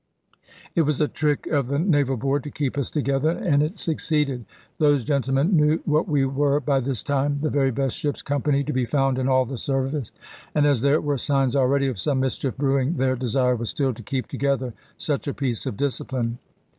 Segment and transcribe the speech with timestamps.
[0.73, 4.45] It was a trick of the Naval Board to keep us together, and it succeeded.
[4.79, 8.73] Those gentlemen knew what we were by this time, the very best ship's company to
[8.73, 10.11] be found in all the service;
[10.55, 14.01] and as there were signs already of some mischief brewing, their desire was still to
[14.01, 16.39] keep together such a piece of discipline.